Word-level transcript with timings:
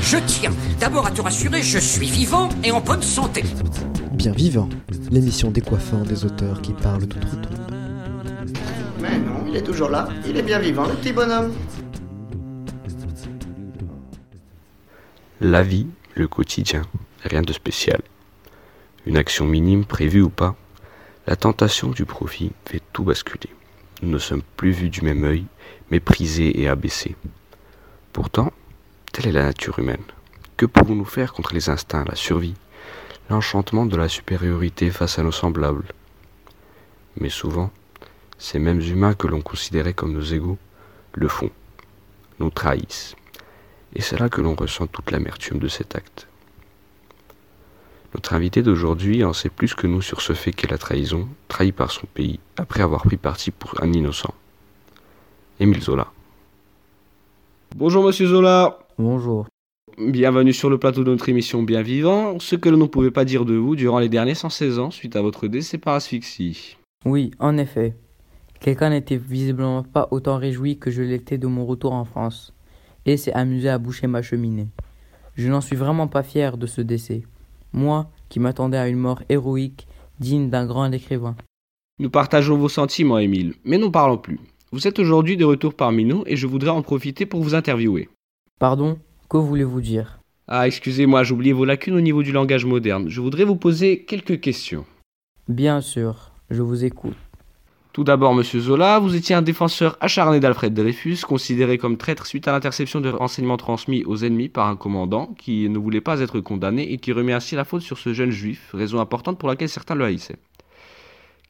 Je 0.00 0.18
tiens 0.26 0.52
d'abord 0.78 1.06
à 1.06 1.10
te 1.10 1.20
rassurer, 1.20 1.60
je 1.60 1.78
suis 1.78 2.06
vivant 2.06 2.48
et 2.62 2.70
en 2.70 2.80
bonne 2.80 3.02
santé. 3.02 3.42
Bien 4.12 4.30
vivant, 4.30 4.68
l'émission 5.10 5.50
décoiffant 5.50 6.02
des 6.02 6.24
auteurs 6.24 6.62
qui 6.62 6.72
parlent 6.72 7.08
tout 7.08 7.18
retour. 7.18 7.66
Mais 9.00 9.18
non, 9.18 9.44
il 9.48 9.56
est 9.56 9.62
toujours 9.62 9.88
là, 9.88 10.08
il 10.24 10.36
est 10.36 10.42
bien 10.42 10.60
vivant, 10.60 10.86
le 10.86 10.94
petit 10.94 11.12
bonhomme. 11.12 11.52
La 15.40 15.64
vie, 15.64 15.88
le 16.14 16.28
quotidien, 16.28 16.82
rien 17.24 17.42
de 17.42 17.52
spécial. 17.52 18.02
Une 19.04 19.16
action 19.16 19.46
minime 19.46 19.84
prévue 19.84 20.22
ou 20.22 20.30
pas, 20.30 20.54
la 21.26 21.34
tentation 21.34 21.88
du 21.88 22.04
profit 22.04 22.52
fait 22.66 22.82
tout 22.92 23.02
basculer. 23.02 23.50
Nous 24.02 24.10
ne 24.10 24.18
sommes 24.18 24.42
plus 24.56 24.70
vus 24.70 24.90
du 24.90 25.02
même 25.02 25.24
œil, 25.24 25.46
méprisés 25.90 26.60
et 26.60 26.68
abaissés. 26.68 27.16
Pourtant, 28.12 28.52
telle 29.12 29.26
est 29.26 29.32
la 29.32 29.44
nature 29.44 29.78
humaine. 29.78 30.04
Que 30.56 30.66
pouvons-nous 30.66 31.04
faire 31.04 31.32
contre 31.32 31.54
les 31.54 31.68
instincts, 31.68 32.04
la 32.08 32.14
survie, 32.14 32.54
l'enchantement 33.28 33.86
de 33.86 33.96
la 33.96 34.08
supériorité 34.08 34.90
face 34.90 35.18
à 35.18 35.22
nos 35.22 35.32
semblables? 35.32 35.86
Mais 37.20 37.28
souvent, 37.28 37.72
ces 38.38 38.60
mêmes 38.60 38.80
humains 38.80 39.14
que 39.14 39.26
l'on 39.26 39.40
considérait 39.40 39.94
comme 39.94 40.12
nos 40.12 40.22
égaux 40.22 40.58
le 41.14 41.26
font, 41.26 41.50
nous 42.38 42.50
trahissent. 42.50 43.16
Et 43.96 44.00
c'est 44.00 44.20
là 44.20 44.28
que 44.28 44.40
l'on 44.40 44.54
ressent 44.54 44.86
toute 44.86 45.10
l'amertume 45.10 45.58
de 45.58 45.68
cet 45.68 45.96
acte. 45.96 46.28
Notre 48.14 48.32
invité 48.32 48.62
d'aujourd'hui 48.62 49.22
en 49.22 49.34
sait 49.34 49.50
plus 49.50 49.74
que 49.74 49.86
nous 49.86 50.00
sur 50.00 50.22
ce 50.22 50.32
fait 50.32 50.52
qu'est 50.52 50.70
la 50.70 50.78
trahison, 50.78 51.28
trahi 51.48 51.72
par 51.72 51.90
son 51.90 52.06
pays, 52.06 52.40
après 52.56 52.82
avoir 52.82 53.02
pris 53.02 53.18
parti 53.18 53.50
pour 53.50 53.82
un 53.82 53.92
innocent. 53.92 54.32
Émile 55.60 55.82
Zola. 55.82 56.08
Bonjour 57.76 58.02
Monsieur 58.02 58.26
Zola. 58.26 58.78
Bonjour. 58.98 59.46
Bienvenue 59.98 60.54
sur 60.54 60.70
le 60.70 60.78
plateau 60.78 61.04
de 61.04 61.10
notre 61.10 61.28
émission 61.28 61.62
Bien 61.62 61.82
Vivant, 61.82 62.38
ce 62.38 62.56
que 62.56 62.70
l'on 62.70 62.78
ne 62.78 62.86
pouvait 62.86 63.10
pas 63.10 63.26
dire 63.26 63.44
de 63.44 63.54
vous 63.54 63.76
durant 63.76 63.98
les 63.98 64.08
derniers 64.08 64.34
116 64.34 64.78
ans 64.78 64.90
suite 64.90 65.16
à 65.16 65.22
votre 65.22 65.46
décès 65.46 65.76
par 65.76 65.94
asphyxie. 65.94 66.78
Oui, 67.04 67.32
en 67.38 67.58
effet. 67.58 67.94
Quelqu'un 68.60 68.90
n'était 68.90 69.16
visiblement 69.16 69.82
pas 69.82 70.08
autant 70.10 70.36
réjoui 70.38 70.78
que 70.78 70.90
je 70.90 71.02
l'étais 71.02 71.36
de 71.36 71.46
mon 71.46 71.66
retour 71.66 71.92
en 71.92 72.04
France, 72.04 72.54
et 73.04 73.16
s'est 73.16 73.32
amusé 73.32 73.68
à 73.68 73.78
boucher 73.78 74.06
ma 74.06 74.22
cheminée. 74.22 74.68
Je 75.34 75.48
n'en 75.48 75.60
suis 75.60 75.76
vraiment 75.76 76.08
pas 76.08 76.22
fier 76.22 76.56
de 76.56 76.66
ce 76.66 76.80
décès. 76.80 77.22
Moi, 77.72 78.10
qui 78.28 78.40
m'attendais 78.40 78.78
à 78.78 78.88
une 78.88 78.98
mort 78.98 79.22
héroïque, 79.28 79.86
digne 80.20 80.50
d'un 80.50 80.66
grand 80.66 80.90
écrivain. 80.92 81.36
Nous 81.98 82.10
partageons 82.10 82.56
vos 82.56 82.68
sentiments, 82.68 83.18
Émile, 83.18 83.54
mais 83.64 83.78
n'en 83.78 83.90
parlons 83.90 84.18
plus. 84.18 84.38
Vous 84.70 84.86
êtes 84.86 84.98
aujourd'hui 84.98 85.36
de 85.36 85.44
retour 85.44 85.74
parmi 85.74 86.04
nous 86.04 86.22
et 86.26 86.36
je 86.36 86.46
voudrais 86.46 86.70
en 86.70 86.82
profiter 86.82 87.26
pour 87.26 87.42
vous 87.42 87.54
interviewer. 87.54 88.08
Pardon, 88.58 88.98
que 89.28 89.36
voulez-vous 89.36 89.80
dire? 89.80 90.20
Ah, 90.46 90.66
excusez-moi, 90.66 91.30
oublié 91.30 91.52
vos 91.52 91.64
lacunes 91.64 91.94
au 91.94 92.00
niveau 92.00 92.22
du 92.22 92.32
langage 92.32 92.64
moderne. 92.64 93.08
Je 93.08 93.20
voudrais 93.20 93.44
vous 93.44 93.56
poser 93.56 94.04
quelques 94.04 94.40
questions. 94.40 94.84
Bien 95.48 95.80
sûr, 95.80 96.32
je 96.50 96.62
vous 96.62 96.84
écoute. 96.84 97.16
Tout 97.92 98.04
d'abord, 98.04 98.34
monsieur 98.34 98.60
Zola, 98.60 98.98
vous 98.98 99.16
étiez 99.16 99.34
un 99.34 99.42
défenseur 99.42 99.96
acharné 100.00 100.40
d'Alfred 100.40 100.72
Dreyfus, 100.72 101.18
considéré 101.26 101.78
comme 101.78 101.96
traître 101.96 102.26
suite 102.26 102.46
à 102.46 102.52
l'interception 102.52 103.00
de 103.00 103.08
renseignements 103.08 103.56
transmis 103.56 104.04
aux 104.04 104.18
ennemis 104.18 104.48
par 104.48 104.68
un 104.68 104.76
commandant 104.76 105.34
qui 105.38 105.68
ne 105.68 105.78
voulait 105.78 106.00
pas 106.00 106.20
être 106.20 106.40
condamné 106.40 106.92
et 106.92 106.98
qui 106.98 107.12
remet 107.12 107.32
ainsi 107.32 107.56
la 107.56 107.64
faute 107.64 107.82
sur 107.82 107.98
ce 107.98 108.12
jeune 108.12 108.30
juif, 108.30 108.70
raison 108.72 109.00
importante 109.00 109.38
pour 109.38 109.48
laquelle 109.48 109.68
certains 109.68 109.94
le 109.94 110.04
haïssaient. 110.04 110.38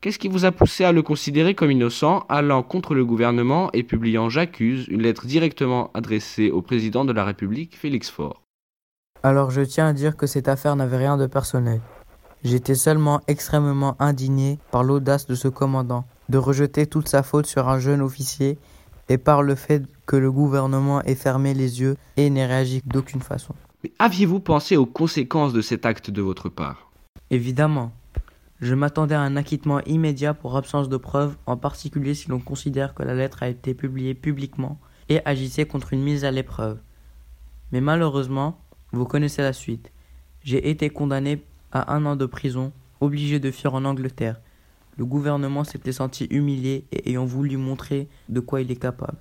Qu'est-ce 0.01 0.21
qui 0.21 0.29
vous 0.29 0.45
a 0.45 0.53
poussé 0.53 0.85
à 0.85 0.93
le 0.93 1.03
considérer 1.03 1.57
comme 1.57 1.73
innocent, 1.73 2.25
allant 2.29 2.63
contre 2.63 2.95
le 2.95 3.05
gouvernement 3.05 3.69
et 3.73 3.83
publiant 3.83 4.29
J'accuse, 4.29 4.87
une 4.89 5.03
lettre 5.03 5.27
directement 5.27 5.91
adressée 5.93 6.53
au 6.53 6.63
président 6.63 7.05
de 7.05 7.13
la 7.13 7.25
République, 7.25 7.77
Félix 7.77 8.09
Faure? 8.09 8.43
Alors 9.25 9.51
je 9.51 9.63
tiens 9.63 9.89
à 9.89 9.93
dire 9.93 10.17
que 10.17 10.29
cette 10.29 10.47
affaire 10.47 10.77
n'avait 10.77 10.99
rien 10.99 11.17
de 11.17 11.27
personnel. 11.27 11.81
J'étais 12.45 12.77
seulement 12.77 13.21
extrêmement 13.27 13.97
indigné 13.99 14.61
par 14.71 14.85
l'audace 14.85 15.27
de 15.27 15.35
ce 15.35 15.49
commandant, 15.49 16.05
de 16.29 16.39
rejeter 16.39 16.87
toute 16.87 17.09
sa 17.09 17.23
faute 17.23 17.47
sur 17.47 17.69
un 17.69 17.79
jeune 17.79 18.03
officier, 18.03 18.59
et 19.09 19.19
par 19.19 19.43
le 19.43 19.55
fait 19.55 19.85
que 20.07 20.17
le 20.17 20.31
gouvernement 20.31 21.03
ait 21.03 21.15
fermé 21.15 21.55
les 21.55 21.81
yeux 21.81 21.97
et 22.17 22.29
n'ait 22.31 22.47
réagi 22.47 22.83
d'aucune 22.85 23.23
façon. 23.23 23.55
Mais 23.83 23.93
aviez-vous 23.99 24.41
pensé 24.41 24.77
aux 24.77 24.87
conséquences 24.87 25.53
de 25.53 25.63
cet 25.63 25.87
acte 25.87 26.11
de 26.11 26.21
votre 26.21 26.49
part? 26.49 26.91
Évidemment. 27.31 27.93
Je 28.61 28.75
m'attendais 28.75 29.15
à 29.15 29.21
un 29.21 29.37
acquittement 29.37 29.81
immédiat 29.85 30.35
pour 30.35 30.57
absence 30.57 30.89
de 30.89 30.97
preuves, 30.97 31.37
en 31.47 31.57
particulier 31.57 32.15
si 32.15 32.29
l'on 32.29 32.41
considère 32.41 32.93
que 32.93 33.05
la 33.05 33.15
lettre 33.15 33.45
a 33.45 33.49
été 33.49 33.73
publiée 33.73 34.15
publiquement 34.15 34.81
et 35.09 35.21
agissait 35.25 35.65
contre 35.65 35.93
une 35.93 36.03
mise 36.03 36.25
à 36.25 36.33
l'épreuve. 36.33 36.79
Mais 37.71 37.81
malheureusement, 37.81 38.59
vous 38.93 39.05
connaissez 39.05 39.43
la 39.43 39.53
suite. 39.53 39.93
J'ai 40.43 40.71
été 40.71 40.91
condamné 40.91 41.45
à 41.71 41.95
un 41.95 42.05
an 42.05 42.17
de 42.17 42.27
prison, 42.27 42.73
obligé 43.01 43.39
de 43.39 43.51
fuir 43.53 43.75
en 43.75 43.85
Angleterre. 43.85 44.41
Le 44.99 45.05
gouvernement 45.05 45.63
s'était 45.63 45.93
senti 45.93 46.25
humilié 46.25 46.85
et 46.91 47.11
ayant 47.11 47.25
voulu 47.25 47.57
montrer 47.57 48.09
de 48.29 48.41
quoi 48.41 48.61
il 48.61 48.71
est 48.73 48.83
capable. 48.83 49.19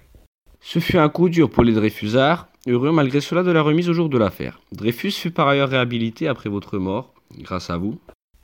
Ce 0.60 0.80
fut 0.80 0.98
un 0.98 1.08
coup 1.08 1.30
dur 1.30 1.52
pour 1.52 1.64
les 1.64 1.74
Dreyfusards, 1.74 2.48
heureux 2.66 2.92
malgré 2.92 3.22
cela 3.22 3.44
de 3.44 3.52
la 3.52 3.62
remise 3.62 3.88
au 3.88 3.94
jour 3.94 4.10
de 4.10 4.18
l'affaire. 4.18 4.60
Dreyfus 4.72 5.12
fut 5.12 5.30
par 5.30 5.48
ailleurs 5.48 5.70
réhabilité 5.70 6.28
après 6.28 6.50
votre 6.50 6.80
mort, 6.80 7.14
grâce 7.38 7.70
à 7.70 7.78
vous. 7.78 8.00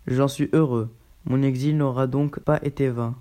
J'en 0.05 0.27
suis 0.27 0.49
heureux. 0.53 0.91
Mon 1.25 1.41
exil 1.41 1.75
n'aura 1.75 2.05
donc 2.05 2.39
pas 2.39 2.59
été 2.61 2.89
vain. 2.89 3.15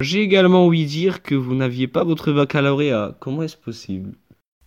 J'ai 0.00 0.20
également 0.20 0.66
ouï 0.66 0.84
dire 0.84 1.22
que 1.22 1.34
vous 1.34 1.54
n'aviez 1.54 1.88
pas 1.88 2.04
votre 2.04 2.32
baccalauréat. 2.32 3.16
Comment 3.18 3.44
est-ce 3.44 3.56
possible? 3.56 4.12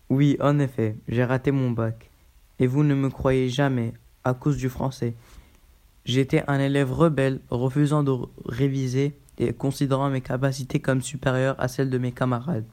Oui, 0.10 0.38
en 0.40 0.58
effet, 0.58 0.96
j'ai 1.08 1.24
raté 1.24 1.52
mon 1.52 1.70
bac. 1.70 2.10
Et 2.58 2.66
vous 2.66 2.84
ne 2.84 2.96
me 2.96 3.10
croyez 3.10 3.50
jamais, 3.50 3.94
à 4.24 4.34
cause 4.34 4.58
du 4.58 4.70
français. 4.70 5.16
J'étais 6.06 6.44
un 6.48 6.60
élève 6.60 6.92
rebelle, 6.92 7.40
refusant 7.50 8.04
de 8.04 8.14
réviser 8.46 9.14
et 9.38 9.54
considérant 9.54 10.10
mes 10.10 10.22
capacités 10.22 10.80
comme 10.80 11.02
supérieures 11.02 11.56
à 11.60 11.68
celles 11.68 11.90
de 11.90 11.98
mes 11.98 12.12
camarades. 12.12 12.66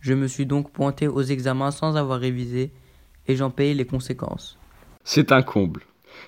Je 0.00 0.14
me 0.14 0.28
suis 0.28 0.46
donc 0.46 0.70
pointé 0.70 1.08
aux 1.08 1.22
examens 1.22 1.70
sans 1.70 1.96
avoir 1.96 2.20
révisé, 2.20 2.70
et 3.26 3.36
j'en 3.36 3.50
payais 3.50 3.74
les 3.74 3.86
conséquences. 3.86 4.58
C'est 5.04 5.32
un 5.32 5.42
comble. 5.42 5.82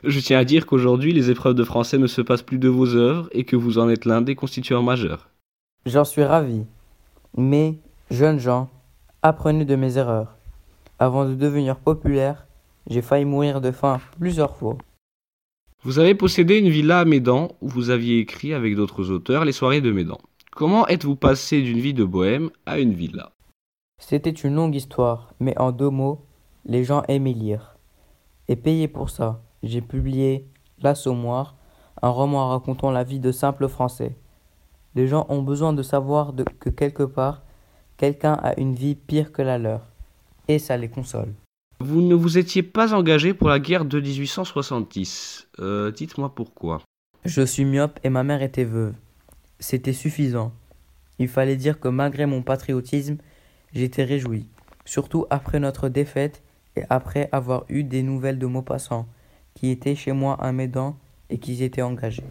Je 0.05 0.21
tiens 0.21 0.39
à 0.39 0.45
dire 0.45 0.67
qu'aujourd'hui, 0.67 1.13
les 1.13 1.31
épreuves 1.31 1.55
de 1.55 1.65
français 1.65 1.99
ne 1.99 2.07
se 2.07 2.23
passent 2.23 2.43
plus 2.43 2.59
de 2.59 2.69
vos 2.69 2.95
œuvres 2.95 3.29
et 3.33 3.45
que 3.45 3.57
vous 3.57 3.79
en 3.79 3.89
êtes 3.89 4.05
l'un 4.05 4.23
des 4.23 4.35
constituants 4.35 4.83
majeurs. 4.83 5.29
J'en 5.87 6.05
suis 6.05 6.25
ravi. 6.25 6.65
Mais, 7.37 7.79
jeunes 8.11 8.39
gens, 8.39 8.71
apprenez 9.23 9.65
de 9.65 9.77
mes 9.77 9.99
erreurs. 9.99 10.37
Avant 10.99 11.27
de 11.27 11.35
devenir 11.35 11.77
populaire, 11.77 12.47
j'ai 12.89 13.03
failli 13.03 13.25
mourir 13.25 13.61
de 13.61 13.71
faim 13.71 14.01
plusieurs 14.19 14.57
fois. 14.57 14.77
Vous 15.83 15.99
avez 15.99 16.15
possédé 16.15 16.59
une 16.59 16.69
villa 16.69 16.99
à 16.99 17.05
Médan 17.07 17.49
où 17.63 17.69
vous 17.69 17.89
aviez 17.89 18.19
écrit 18.19 18.53
avec 18.53 18.77
d'autres 18.77 19.11
auteurs 19.11 19.47
les 19.47 19.53
soirées 19.53 19.81
de 19.81 19.91
Médan. 19.91 20.19
Comment 20.53 20.87
êtes-vous 20.87 21.17
passé 21.17 21.63
d'une 21.63 21.79
vie 21.79 21.95
de 21.95 22.05
bohème 22.05 22.51
à 22.67 22.79
une 22.79 22.93
villa? 22.93 23.33
C'était 23.99 24.29
une 24.29 24.57
longue 24.57 24.75
histoire, 24.75 25.33
mais 25.41 25.59
en 25.59 25.73
deux 25.73 25.89
mots, 25.89 26.27
les 26.67 26.85
gens 26.85 27.03
aimaient 27.09 27.33
lire. 27.33 27.79
Et 28.49 28.57
payer 28.57 28.89
pour 28.89 29.09
ça, 29.09 29.43
j'ai 29.63 29.81
publié 29.81 30.47
L'Assommoir, 30.83 31.57
un 32.03 32.11
roman 32.11 32.51
racontant 32.51 32.91
la 32.91 33.03
vie 33.03 33.21
de 33.21 33.33
simples 33.33 33.69
Français. 33.69 34.19
Les 34.95 35.07
gens 35.07 35.25
ont 35.31 35.41
besoin 35.41 35.73
de 35.73 35.83
savoir 35.83 36.35
que 36.59 36.69
quelque 36.69 37.05
part, 37.05 37.41
quelqu'un 37.97 38.35
a 38.35 38.59
une 38.61 38.75
vie 38.75 38.97
pire 38.97 39.33
que 39.33 39.41
la 39.41 39.57
leur. 39.57 39.87
Et 40.47 40.59
ça 40.59 40.77
les 40.77 40.91
console. 40.91 41.33
Vous 41.83 42.03
ne 42.03 42.15
vous 42.15 42.37
étiez 42.37 42.63
pas 42.63 42.93
engagé 42.93 43.33
pour 43.33 43.49
la 43.49 43.59
guerre 43.59 43.87
de 43.87 44.01
1870. 44.01 45.49
Euh, 45.61 45.91
Dites-moi 45.91 46.35
pourquoi. 46.35 46.83
Je 47.25 47.41
suis 47.41 47.65
myope 47.65 47.99
et 48.05 48.11
ma 48.11 48.23
mère 48.23 48.43
était 48.43 48.65
veuve. 48.65 48.93
C'était 49.61 49.95
suffisant. 49.95 50.53
Il 51.19 51.29
fallait 51.29 51.57
dire 51.57 51.81
que 51.81 51.89
malgré 51.89 52.27
mon 52.27 52.43
patriotisme, 52.43 53.17
j'étais 53.73 54.05
réjoui, 54.05 54.47
surtout 54.85 55.25
après 55.31 55.59
notre 55.59 55.89
défaite 55.89 56.43
et 56.77 56.83
après 56.91 57.31
avoir 57.33 57.65
eu 57.71 57.83
des 57.83 58.03
nouvelles 58.03 58.39
de 58.39 58.47
Maupassant, 58.47 59.09
qui 59.55 59.71
était 59.71 59.95
chez 59.95 60.13
moi 60.13 60.37
un 60.41 60.53
Médan 60.53 60.99
et 61.31 61.39
qui 61.39 61.57
s'était 61.57 61.83
engagé. 61.83 62.25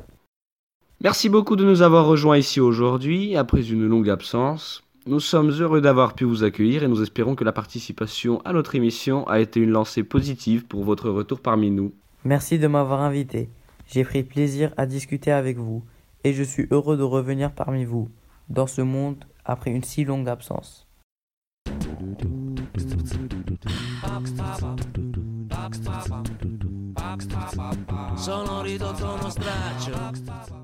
Merci 1.02 1.28
beaucoup 1.28 1.56
de 1.56 1.66
nous 1.66 1.81
avoir 1.81 2.06
rejoints 2.06 2.38
ici 2.38 2.60
aujourd'hui, 2.60 3.36
après 3.36 3.68
une 3.68 3.88
longue 3.88 4.12
absence. 4.12 4.84
Nous 5.09 5.19
sommes 5.19 5.50
heureux 5.50 5.81
d'avoir 5.81 6.13
pu 6.13 6.23
vous 6.23 6.44
accueillir 6.44 6.83
et 6.83 6.88
nous 6.88 7.01
espérons 7.01 7.33
que 7.33 7.44
la 7.44 7.51
participation 7.51 8.41
à 8.45 8.53
notre 8.53 8.75
émission 8.75 9.27
a 9.27 9.39
été 9.39 9.59
une 9.59 9.71
lancée 9.71 10.03
positive 10.03 10.67
pour 10.67 10.83
votre 10.83 11.09
retour 11.09 11.39
parmi 11.39 11.71
nous. 11.71 11.95
Merci 12.25 12.59
de 12.59 12.67
m'avoir 12.67 13.01
invité. 13.01 13.50
J'ai 13.88 14.03
pris 14.03 14.21
plaisir 14.21 14.71
à 14.77 14.85
discuter 14.85 15.31
avec 15.31 15.57
vous 15.57 15.83
et 16.23 16.31
je 16.33 16.44
suis 16.44 16.67
heureux 16.69 16.95
de 16.95 17.01
revenir 17.01 17.51
parmi 17.51 17.85
vous, 17.85 18.07
dans 18.50 18.67
ce 18.67 18.83
monde 18.83 19.25
après 19.45 19.71
une 19.71 19.83
si 19.83 20.03
longue 20.03 20.29
absence. 20.29 20.85
Sono 28.15 28.61
ridotto 28.61 29.06
uno 29.06 29.29
straccio 29.29 30.58